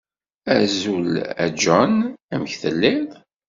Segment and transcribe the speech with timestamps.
[0.57, 1.09] Azul
[1.43, 1.93] a John!
[2.33, 3.09] Amek telliḍ?